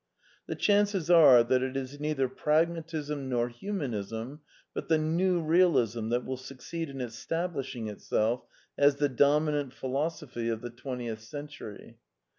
The 0.47 0.55
chances 0.55 1.11
are 1.11 1.43
that 1.43 1.61
it 1.61 1.77
is 1.77 1.91
THE 1.99 1.99
NEW 1.99 2.09
EEALISM 2.09 2.09
168 2.09 2.09
neither 2.09 2.41
Pragmatism 3.07 3.29
nor 3.29 3.49
Humanism, 3.49 4.41
but 4.73 4.87
the 4.87 4.97
New 4.97 5.41
Realism 5.41 6.09
that 6.09 6.25
will 6.25 6.37
succeed 6.37 6.89
in 6.89 7.01
establishing 7.01 7.87
itself 7.87 8.41
as 8.79 8.95
the 8.95 9.09
dominant 9.09 9.73
philospphy 9.75 10.51
of 10.51 10.61
the 10.61 10.71
twentieth 10.71 11.21
century. 11.21 11.99